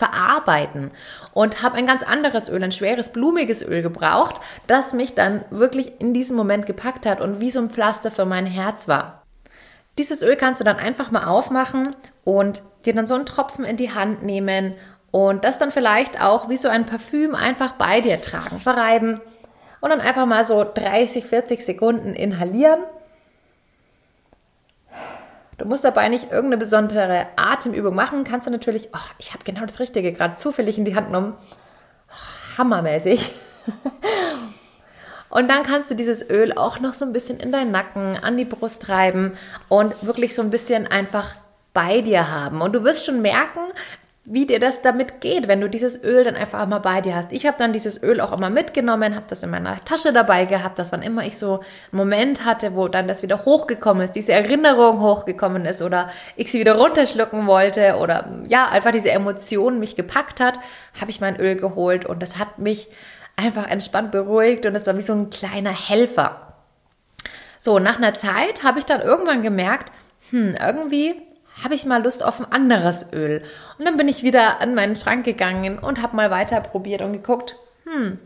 verarbeiten 0.00 0.90
und 1.34 1.62
habe 1.62 1.76
ein 1.76 1.86
ganz 1.86 2.02
anderes 2.02 2.48
Öl, 2.48 2.64
ein 2.64 2.72
schweres, 2.72 3.10
blumiges 3.12 3.62
Öl 3.62 3.82
gebraucht, 3.82 4.40
das 4.66 4.94
mich 4.94 5.14
dann 5.14 5.44
wirklich 5.50 6.00
in 6.00 6.14
diesem 6.14 6.38
Moment 6.38 6.66
gepackt 6.66 7.04
hat 7.04 7.20
und 7.20 7.42
wie 7.42 7.50
so 7.50 7.60
ein 7.60 7.68
Pflaster 7.68 8.10
für 8.10 8.24
mein 8.24 8.46
Herz 8.46 8.88
war. 8.88 9.22
Dieses 9.98 10.22
Öl 10.22 10.36
kannst 10.36 10.60
du 10.60 10.64
dann 10.64 10.78
einfach 10.78 11.10
mal 11.10 11.24
aufmachen 11.24 11.94
und 12.24 12.62
dir 12.86 12.94
dann 12.94 13.06
so 13.06 13.14
einen 13.14 13.26
Tropfen 13.26 13.66
in 13.66 13.76
die 13.76 13.92
Hand 13.92 14.22
nehmen 14.22 14.74
und 15.10 15.44
das 15.44 15.58
dann 15.58 15.70
vielleicht 15.70 16.22
auch 16.22 16.48
wie 16.48 16.56
so 16.56 16.68
ein 16.68 16.86
Parfüm 16.86 17.34
einfach 17.34 17.72
bei 17.72 18.00
dir 18.00 18.18
tragen, 18.22 18.58
verreiben 18.58 19.20
und 19.82 19.90
dann 19.90 20.00
einfach 20.00 20.24
mal 20.24 20.46
so 20.46 20.64
30, 20.64 21.26
40 21.26 21.62
Sekunden 21.62 22.14
inhalieren 22.14 22.80
Du 25.60 25.66
musst 25.66 25.84
dabei 25.84 26.08
nicht 26.08 26.30
irgendeine 26.30 26.56
besondere 26.56 27.26
Atemübung 27.36 27.94
machen. 27.94 28.24
Kannst 28.24 28.46
du 28.46 28.50
natürlich, 28.50 28.88
oh, 28.94 29.10
ich 29.18 29.34
habe 29.34 29.44
genau 29.44 29.60
das 29.66 29.78
Richtige 29.78 30.10
gerade 30.10 30.38
zufällig 30.38 30.78
in 30.78 30.86
die 30.86 30.94
Hand 30.94 31.08
genommen. 31.08 31.36
Oh, 32.08 32.58
hammermäßig. 32.58 33.34
Und 35.28 35.48
dann 35.48 35.62
kannst 35.62 35.90
du 35.90 35.94
dieses 35.94 36.28
Öl 36.30 36.54
auch 36.56 36.80
noch 36.80 36.94
so 36.94 37.04
ein 37.04 37.12
bisschen 37.12 37.38
in 37.38 37.52
deinen 37.52 37.72
Nacken, 37.72 38.16
an 38.22 38.38
die 38.38 38.46
Brust 38.46 38.88
reiben 38.88 39.32
und 39.68 39.94
wirklich 40.02 40.34
so 40.34 40.40
ein 40.40 40.48
bisschen 40.48 40.86
einfach 40.86 41.34
bei 41.74 42.00
dir 42.00 42.30
haben. 42.30 42.62
Und 42.62 42.72
du 42.72 42.82
wirst 42.82 43.04
schon 43.04 43.20
merken, 43.20 43.60
wie 44.32 44.46
dir 44.46 44.60
das 44.60 44.80
damit 44.80 45.20
geht, 45.20 45.48
wenn 45.48 45.60
du 45.60 45.68
dieses 45.68 46.04
Öl 46.04 46.22
dann 46.22 46.36
einfach 46.36 46.64
mal 46.68 46.78
bei 46.78 47.00
dir 47.00 47.16
hast. 47.16 47.32
Ich 47.32 47.46
habe 47.46 47.56
dann 47.58 47.72
dieses 47.72 48.00
Öl 48.00 48.20
auch 48.20 48.30
immer 48.30 48.48
mitgenommen, 48.48 49.16
habe 49.16 49.26
das 49.28 49.42
in 49.42 49.50
meiner 49.50 49.84
Tasche 49.84 50.12
dabei 50.12 50.44
gehabt, 50.44 50.78
dass 50.78 50.92
wann 50.92 51.02
immer 51.02 51.26
ich 51.26 51.36
so 51.36 51.54
einen 51.54 51.64
Moment 51.90 52.44
hatte, 52.44 52.76
wo 52.76 52.86
dann 52.86 53.08
das 53.08 53.24
wieder 53.24 53.44
hochgekommen 53.44 54.04
ist, 54.04 54.12
diese 54.12 54.32
Erinnerung 54.32 55.00
hochgekommen 55.00 55.66
ist 55.66 55.82
oder 55.82 56.10
ich 56.36 56.52
sie 56.52 56.60
wieder 56.60 56.76
runterschlucken 56.76 57.48
wollte 57.48 57.96
oder 57.96 58.30
ja, 58.46 58.68
einfach 58.68 58.92
diese 58.92 59.10
Emotion 59.10 59.80
mich 59.80 59.96
gepackt 59.96 60.38
hat, 60.38 60.60
habe 61.00 61.10
ich 61.10 61.20
mein 61.20 61.40
Öl 61.40 61.56
geholt 61.56 62.06
und 62.06 62.22
das 62.22 62.38
hat 62.38 62.60
mich 62.60 62.86
einfach 63.34 63.68
entspannt 63.68 64.12
beruhigt 64.12 64.64
und 64.64 64.76
es 64.76 64.86
war 64.86 64.96
wie 64.96 65.02
so 65.02 65.12
ein 65.12 65.30
kleiner 65.30 65.72
Helfer. 65.72 66.54
So, 67.58 67.80
nach 67.80 67.96
einer 67.96 68.14
Zeit 68.14 68.62
habe 68.62 68.78
ich 68.78 68.86
dann 68.86 69.00
irgendwann 69.00 69.42
gemerkt, 69.42 69.90
hm, 70.30 70.54
irgendwie 70.64 71.20
habe 71.62 71.74
ich 71.74 71.86
mal 71.86 72.02
Lust 72.02 72.24
auf 72.24 72.40
ein 72.40 72.50
anderes 72.52 73.12
Öl. 73.12 73.42
Und 73.78 73.84
dann 73.84 73.96
bin 73.96 74.08
ich 74.08 74.22
wieder 74.22 74.60
an 74.60 74.74
meinen 74.74 74.96
Schrank 74.96 75.24
gegangen 75.24 75.78
und 75.78 76.02
habe 76.02 76.16
mal 76.16 76.30
weiter 76.30 76.60
probiert 76.60 77.02
und 77.02 77.12
geguckt, 77.12 77.56
hm, 77.88 78.18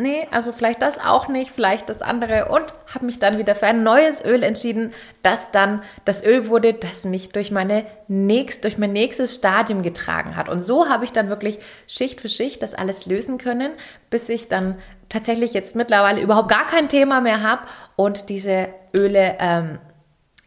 nee, 0.00 0.26
also 0.30 0.52
vielleicht 0.52 0.82
das 0.82 0.98
auch 0.98 1.28
nicht, 1.28 1.50
vielleicht 1.50 1.88
das 1.88 2.02
andere 2.02 2.48
und 2.48 2.64
habe 2.92 3.06
mich 3.06 3.18
dann 3.18 3.38
wieder 3.38 3.54
für 3.54 3.66
ein 3.66 3.82
neues 3.82 4.24
Öl 4.24 4.42
entschieden, 4.42 4.92
das 5.22 5.52
dann 5.52 5.82
das 6.04 6.24
Öl 6.24 6.48
wurde, 6.48 6.74
das 6.74 7.04
mich 7.04 7.28
durch 7.28 7.50
meine 7.50 7.84
nächst, 8.08 8.64
durch 8.64 8.78
mein 8.78 8.92
nächstes 8.92 9.34
Stadium 9.34 9.82
getragen 9.82 10.36
hat. 10.36 10.48
Und 10.48 10.60
so 10.60 10.88
habe 10.88 11.04
ich 11.04 11.12
dann 11.12 11.28
wirklich 11.28 11.58
Schicht 11.86 12.20
für 12.20 12.28
Schicht 12.28 12.62
das 12.62 12.74
alles 12.74 13.06
lösen 13.06 13.38
können, 13.38 13.72
bis 14.08 14.28
ich 14.28 14.48
dann 14.48 14.76
tatsächlich 15.08 15.52
jetzt 15.52 15.76
mittlerweile 15.76 16.20
überhaupt 16.20 16.48
gar 16.48 16.66
kein 16.66 16.88
Thema 16.88 17.20
mehr 17.20 17.42
habe 17.42 17.62
und 17.96 18.28
diese 18.28 18.68
Öle 18.94 19.36
ähm, 19.38 19.78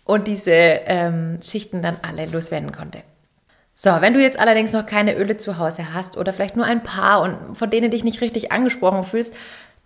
und 0.05 0.27
diese 0.27 0.51
ähm, 0.51 1.39
Schichten 1.41 1.81
dann 1.81 1.97
alle 2.01 2.25
loswerden 2.25 2.71
konnte. 2.71 3.03
So, 3.75 3.89
wenn 4.01 4.13
du 4.13 4.21
jetzt 4.21 4.39
allerdings 4.39 4.71
noch 4.71 4.85
keine 4.85 5.15
Öle 5.15 5.37
zu 5.37 5.57
Hause 5.57 5.93
hast 5.93 6.15
oder 6.15 6.31
vielleicht 6.31 6.55
nur 6.55 6.65
ein 6.65 6.83
paar 6.83 7.21
und 7.21 7.57
von 7.57 7.69
denen 7.69 7.89
dich 7.89 8.03
nicht 8.03 8.21
richtig 8.21 8.51
angesprochen 8.51 9.03
fühlst, 9.03 9.35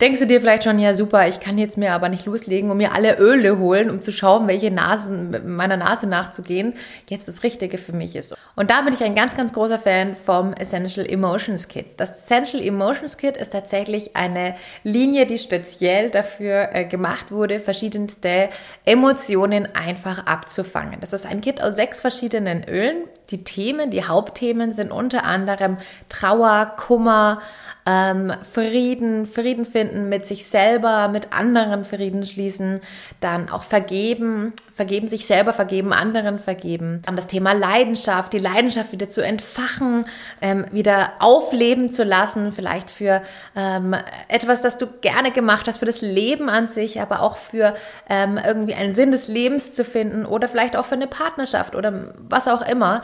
denkst 0.02 0.20
du 0.20 0.28
dir 0.28 0.40
vielleicht 0.40 0.64
schon, 0.64 0.78
ja 0.80 0.94
super, 0.94 1.28
ich 1.28 1.40
kann 1.40 1.58
jetzt 1.58 1.78
mir 1.78 1.94
aber 1.94 2.10
nicht 2.10 2.26
loslegen 2.26 2.70
und 2.70 2.78
mir 2.78 2.94
alle 2.94 3.18
Öle 3.18 3.58
holen, 3.58 3.90
um 3.90 4.02
zu 4.02 4.12
schauen, 4.12 4.48
welche 4.48 4.70
Nasen, 4.70 5.56
meiner 5.56 5.78
Nase 5.78 6.08
nachzugehen, 6.08 6.76
jetzt 7.10 7.28
das 7.28 7.44
Richtige 7.44 7.78
für 7.78 7.94
mich 7.94 8.16
ist. 8.16 8.36
Und 8.56 8.70
da 8.70 8.82
bin 8.82 8.94
ich 8.94 9.04
ein 9.04 9.16
ganz, 9.16 9.36
ganz 9.36 9.54
großer 9.54 9.80
Fan 9.80 10.16
vom 10.16 10.54
Essential 10.54 11.06
Emotions 11.06 11.68
Kit. 11.68 11.86
Das 11.98 12.18
Essential 12.18 12.62
Emotions 12.64 13.18
Kit 13.18 13.38
ist 13.38 13.54
tatsächlich 13.54 14.16
eine 14.16 14.56
Linie, 14.84 15.26
die 15.26 15.40
speziell 15.40 16.12
dafür 16.12 16.70
äh, 16.74 16.86
gemacht 16.86 17.32
wurde, 17.32 17.60
verschiedenste 17.60 18.50
Emotionen 18.86 19.68
einfach 19.76 20.26
abzufangen. 20.28 21.00
Das 21.02 21.14
ist 21.14 21.26
ein 21.26 21.42
Kit 21.42 21.62
aus 21.62 21.76
sechs 21.76 22.02
verschiedenen 22.02 22.64
Ölen. 22.68 23.04
Die 23.32 23.44
Themen, 23.44 23.92
die 23.92 24.06
Hauptthemen 24.06 24.74
sind 24.74 24.92
unter 24.92 25.26
anderem 25.26 25.78
Trauer, 26.08 26.74
Kummer, 26.78 27.42
ähm, 27.88 28.34
Frieden, 28.44 29.26
Frieden 29.26 29.66
finden 29.66 30.10
mit 30.10 30.26
sich 30.26 30.46
selber, 30.46 31.08
mit 31.08 31.32
anderen 31.32 31.86
Frieden 31.86 32.24
schließen, 32.24 32.82
dann 33.22 33.50
auch 33.50 33.64
vergeben, 33.64 34.52
vergeben 34.74 35.08
sich 35.08 35.26
selber, 35.26 35.54
vergeben 35.54 35.94
anderen, 35.94 36.38
vergeben. 36.38 37.02
Dann 37.06 37.16
das 37.16 37.28
Thema 37.28 37.54
Leidenschaft, 37.54 38.34
die 38.34 38.40
Leidenschaft 38.40 38.92
wieder 38.92 39.10
zu 39.10 39.22
entfachen, 39.22 40.06
ähm, 40.42 40.66
wieder 40.72 41.14
aufleben 41.20 41.90
zu 41.90 42.04
lassen, 42.04 42.52
vielleicht 42.52 42.92
für 42.92 43.22
ähm, 43.56 43.96
etwas, 44.28 44.62
das 44.62 44.78
du 44.78 44.88
gerne 45.00 45.32
gemacht 45.32 45.68
hast, 45.68 45.78
für 45.78 45.86
das 45.86 46.02
Leben 46.02 46.50
an 46.50 46.68
sich, 46.68 47.00
aber 47.00 47.22
auch 47.22 47.38
für 47.38 47.74
ähm, 48.10 48.38
irgendwie 48.46 48.76
einen 48.76 48.94
Sinn 48.94 49.12
des 49.12 49.30
Lebens 49.30 49.74
zu 49.74 49.86
finden 49.86 50.26
oder 50.26 50.50
vielleicht 50.50 50.76
auch 50.76 50.86
für 50.86 50.96
eine 50.96 51.08
Partnerschaft 51.08 51.74
oder 51.74 52.14
was 52.18 52.50
auch 52.50 52.62
immer. 52.68 53.02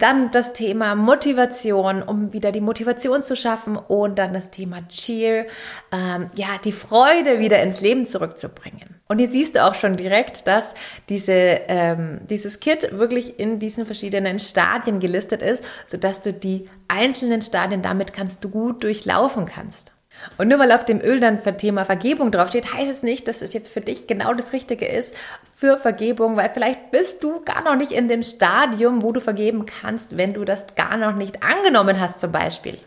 Dann 0.00 0.32
das 0.32 0.52
Thema 0.54 0.96
Motivation, 0.96 2.02
um 2.02 2.32
wieder 2.32 2.50
die 2.50 2.60
Motivation 2.60 3.22
zu 3.22 3.36
schaffen 3.36 3.76
und 3.76 4.18
dann 4.18 4.32
das 4.32 4.50
Thema 4.50 4.86
Cheer, 4.88 5.46
ähm, 5.92 6.26
ja, 6.34 6.48
die 6.64 6.72
Freude 6.72 7.38
wieder 7.38 7.62
ins 7.62 7.80
Leben 7.80 8.06
zurückzubringen. 8.06 8.96
Und 9.08 9.18
hier 9.18 9.28
siehst 9.28 9.56
du 9.56 9.64
auch 9.64 9.74
schon 9.74 9.94
direkt, 9.94 10.46
dass 10.46 10.74
diese, 11.08 11.32
ähm, 11.32 12.20
dieses 12.30 12.60
Kit 12.60 12.92
wirklich 12.92 13.38
in 13.38 13.58
diesen 13.58 13.84
verschiedenen 13.84 14.38
Stadien 14.38 15.00
gelistet 15.00 15.42
ist, 15.42 15.62
sodass 15.84 16.22
du 16.22 16.32
die 16.32 16.68
einzelnen 16.88 17.42
Stadien 17.42 17.82
damit 17.82 18.12
kannst 18.12 18.42
du 18.42 18.48
gut 18.48 18.82
durchlaufen 18.82 19.44
kannst. 19.44 19.92
Und 20.38 20.48
nur 20.48 20.58
weil 20.58 20.72
auf 20.72 20.84
dem 20.84 21.00
Öl 21.00 21.20
dann 21.20 21.38
für 21.38 21.56
Thema 21.56 21.84
Vergebung 21.84 22.32
draufsteht, 22.32 22.72
heißt 22.72 22.90
es 22.90 23.02
nicht, 23.02 23.28
dass 23.28 23.42
es 23.42 23.52
jetzt 23.52 23.72
für 23.72 23.80
dich 23.80 24.06
genau 24.06 24.34
das 24.34 24.52
Richtige 24.52 24.86
ist 24.86 25.14
für 25.54 25.76
Vergebung, 25.76 26.36
weil 26.36 26.48
vielleicht 26.48 26.90
bist 26.90 27.22
du 27.22 27.44
gar 27.44 27.62
noch 27.62 27.76
nicht 27.76 27.92
in 27.92 28.08
dem 28.08 28.22
Stadium, 28.22 29.02
wo 29.02 29.12
du 29.12 29.20
vergeben 29.20 29.66
kannst, 29.66 30.16
wenn 30.16 30.32
du 30.32 30.44
das 30.44 30.74
gar 30.74 30.96
noch 30.96 31.14
nicht 31.14 31.42
angenommen 31.42 32.00
hast 32.00 32.20
zum 32.20 32.32
Beispiel. 32.32 32.78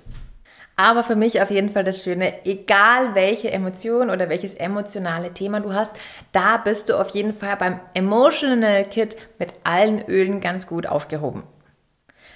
Aber 0.75 1.03
für 1.03 1.15
mich 1.15 1.39
auf 1.39 1.51
jeden 1.51 1.69
Fall 1.69 1.83
das 1.83 2.01
Schöne, 2.01 2.45
egal 2.45 3.13
welche 3.13 3.51
Emotion 3.51 4.09
oder 4.09 4.27
welches 4.27 4.55
emotionale 4.55 5.31
Thema 5.31 5.59
du 5.59 5.73
hast, 5.73 5.95
da 6.31 6.57
bist 6.57 6.89
du 6.89 6.99
auf 6.99 7.09
jeden 7.09 7.33
Fall 7.33 7.57
beim 7.57 7.79
Emotional 7.93 8.83
Kit 8.85 9.15
mit 9.37 9.53
allen 9.63 10.03
Ölen 10.07 10.41
ganz 10.41 10.65
gut 10.65 10.87
aufgehoben. 10.87 11.43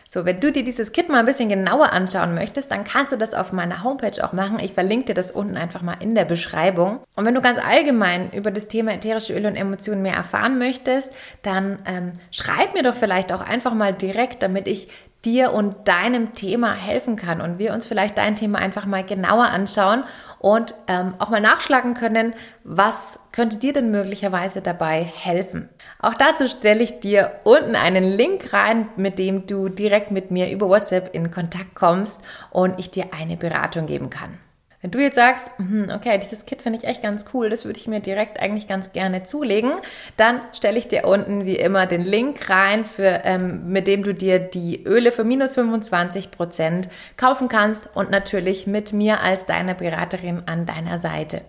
So, 0.10 0.24
wenn 0.24 0.40
du 0.40 0.52
dir 0.52 0.64
dieses 0.64 0.92
Kit 0.94 1.10
mal 1.10 1.20
ein 1.20 1.26
bisschen 1.26 1.50
genauer 1.50 1.92
anschauen 1.92 2.34
möchtest, 2.34 2.72
dann 2.72 2.86
kannst 2.86 3.12
du 3.12 3.18
das 3.18 3.34
auf 3.34 3.52
meiner 3.52 3.84
Homepage 3.84 4.24
auch 4.24 4.32
machen. 4.32 4.60
Ich 4.60 4.74
verlinke 4.74 5.08
dir 5.08 5.14
das 5.14 5.32
unten 5.32 5.58
einfach 5.58 5.82
mal 5.82 5.98
in 6.00 6.16
der 6.16 6.26
Beschreibung. 6.26 7.00
Und 7.16 7.26
wenn 7.26 7.36
du 7.36 7.42
ganz 7.42 7.60
allgemein 7.60 8.32
über 8.32 8.52
das 8.52 8.68
Thema 8.68 8.94
ätherische 8.94 9.34
Öle 9.34 9.50
und 9.50 9.56
Emotionen 9.56 10.02
mehr 10.02 10.16
erfahren 10.16 10.58
möchtest, 10.60 11.12
dann 11.42 11.80
ähm, 11.86 12.14
schreib 12.32 12.74
mir 12.74 12.84
doch 12.84 12.96
vielleicht 12.96 13.34
auch 13.34 13.42
einfach 13.42 13.74
mal 13.74 13.94
direkt, 13.94 14.44
damit 14.44 14.68
ich 14.68 14.88
dir 15.26 15.52
und 15.54 15.88
deinem 15.88 16.36
Thema 16.36 16.74
helfen 16.74 17.16
kann 17.16 17.42
und 17.42 17.60
wir 17.60 17.74
uns 17.74 17.86
vielleicht 17.86 18.18
dein 18.18 18.36
Thema 18.36 18.60
einfach 18.60 18.86
mal 18.86 19.04
genauer 19.04 19.46
anschauen 19.46 20.04
und 20.40 20.74
ähm, 20.88 21.16
auch 21.20 21.30
mal 21.30 21.42
nachschlagen 21.42 21.96
können, 21.96 22.34
was 22.64 23.20
könnte 23.32 23.58
dir 23.58 23.74
denn 23.74 23.92
möglicherweise 23.92 24.62
dabei 24.62 25.04
helfen. 25.04 25.70
Auch 26.00 26.14
dazu 26.14 26.48
stelle 26.48 26.84
ich 26.84 27.00
dir 27.00 27.40
unten 27.44 27.76
einen 27.76 28.04
Link 28.04 28.54
rein, 28.54 28.90
mit 28.96 29.20
dem 29.20 29.48
du 29.48 29.70
direkt 29.70 30.12
mit 30.12 30.32
mir 30.32 30.52
über 30.52 30.70
WhatsApp 30.70 31.14
in 31.14 31.32
Kontakt 31.32 31.76
kommst 31.76 32.22
und 32.52 32.80
ich 32.80 32.92
dir 32.92 33.08
eine 33.12 33.38
Beratung 33.38 33.88
geben 33.88 34.10
kann. 34.10 34.38
Wenn 34.88 34.92
du 34.92 35.00
jetzt 35.00 35.16
sagst, 35.16 35.52
hm, 35.58 35.92
okay, 35.94 36.18
dieses 36.18 36.46
Kit 36.46 36.62
finde 36.62 36.80
ich 36.80 36.88
echt 36.88 37.02
ganz 37.02 37.26
cool, 37.34 37.50
das 37.50 37.66
würde 37.66 37.78
ich 37.78 37.88
mir 37.88 38.00
direkt 38.00 38.40
eigentlich 38.40 38.68
ganz 38.68 38.94
gerne 38.94 39.24
zulegen, 39.24 39.74
dann 40.16 40.40
stelle 40.54 40.78
ich 40.78 40.88
dir 40.88 41.04
unten 41.04 41.46
wie 41.46 41.58
immer 41.58 41.88
den 41.88 42.06
Link 42.06 42.50
rein, 42.50 42.86
für, 42.86 43.24
ähm, 43.26 43.68
mit 43.68 43.86
dem 43.86 44.04
du 44.04 44.14
dir 44.14 44.40
die 44.40 44.86
Öle 44.86 45.12
für 45.12 45.26
minus 45.26 45.52
25 45.52 46.32
Prozent 46.32 46.88
kaufen 47.18 47.50
kannst 47.50 47.90
und 47.96 48.12
natürlich 48.12 48.66
mit 48.66 48.94
mir 48.94 49.20
als 49.20 49.46
deiner 49.46 49.74
Beraterin 49.74 50.44
an 50.46 50.66
deiner 50.66 51.00
Seite. 51.00 51.42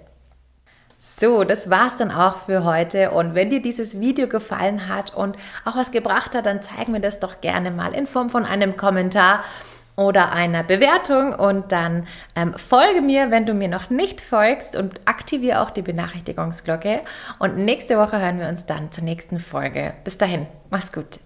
So, 0.99 1.45
das 1.45 1.71
war's 1.71 1.97
dann 1.97 2.11
auch 2.11 2.39
für 2.47 2.65
heute. 2.65 3.13
Und 3.13 3.37
wenn 3.37 3.51
dir 3.51 3.63
dieses 3.63 4.01
Video 4.01 4.27
gefallen 4.27 4.89
hat 4.89 5.15
und 5.15 5.37
auch 5.65 5.77
was 5.77 5.93
gebracht 5.93 6.35
hat, 6.35 6.47
dann 6.47 6.61
zeig 6.61 6.89
mir 6.89 6.99
das 6.99 7.21
doch 7.21 7.41
gerne 7.41 7.71
mal 7.71 7.95
in 7.95 8.09
Form 8.09 8.31
von 8.31 8.45
einem 8.45 8.77
Kommentar 8.77 9.45
oder 9.99 10.33
einer 10.33 10.63
Bewertung 10.63 11.35
und 11.35 11.73
dann 11.73 12.07
ähm, 12.37 12.55
folge 12.55 13.03
mir, 13.03 13.33
wenn 13.33 13.47
du 13.47 13.53
mir 13.53 13.69
noch 13.69 13.91
nicht 13.91 14.21
folgst 14.21 14.77
und 14.77 15.01
aktiviere 15.07 15.61
auch 15.61 15.71
die 15.71 15.83
Benachrichtigungsglocke. 15.83 17.01
Und 17.41 17.59
nächste 17.59 17.99
Woche 17.99 18.21
hören 18.21 18.39
wir 18.39 18.49
uns 18.49 18.65
dann 18.65 18.93
zur 18.93 19.03
nächsten 19.03 19.41
Folge. 19.41 19.95
Bis 20.05 20.17
dahin, 20.17 20.47
mach's 20.71 20.93
gut. 20.93 21.19